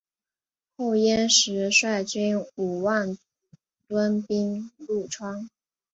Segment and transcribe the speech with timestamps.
[0.75, 3.15] 后燕时率军五万
[3.87, 5.47] 屯兵潞川。